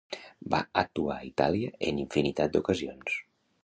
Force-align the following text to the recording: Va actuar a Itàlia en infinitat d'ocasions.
Va 0.53 0.61
actuar 0.83 1.19
a 1.19 1.27
Itàlia 1.29 1.71
en 1.91 2.03
infinitat 2.07 2.57
d'ocasions. 2.59 3.21